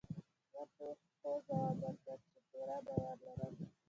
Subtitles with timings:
[0.53, 0.85] ما په
[1.21, 3.53] هوځواب ورکړ، چي پوره باور لرم.